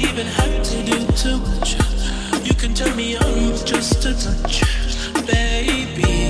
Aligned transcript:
even 0.00 0.26
have 0.26 0.62
to 0.62 0.82
do 0.84 1.06
too 1.12 1.38
much. 1.38 1.76
You 2.46 2.54
can 2.54 2.74
tell 2.74 2.94
me 2.96 3.16
I'm 3.16 3.54
just 3.66 4.04
a 4.06 4.14
touch, 4.14 4.62
baby. 5.26 6.29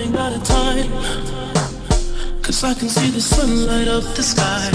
running 0.00 0.16
out 0.16 0.32
of 0.32 0.44
time. 0.44 0.90
Cause 2.42 2.64
I 2.64 2.74
can 2.74 2.88
see 2.88 3.10
the 3.10 3.20
sun 3.20 3.66
light 3.66 3.88
up 3.88 4.02
the 4.14 4.22
sky. 4.22 4.70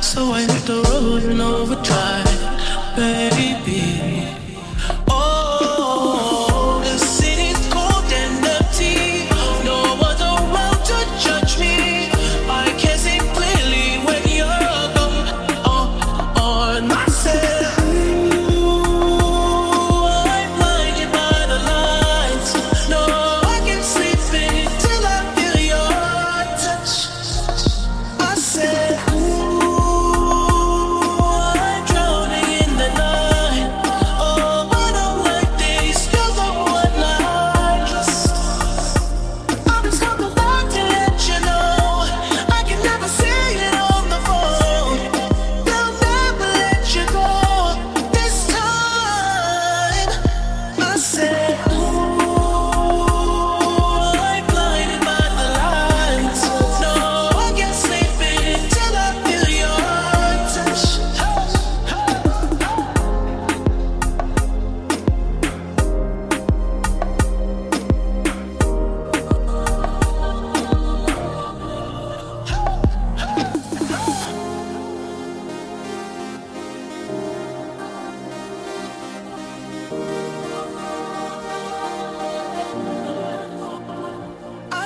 So 0.00 0.32
I 0.32 0.42
hit 0.42 0.66
the 0.66 0.82
road 0.90 1.24
and 1.24 1.40
overdrive, 1.40 2.96
baby. 2.96 4.19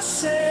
say 0.04 0.43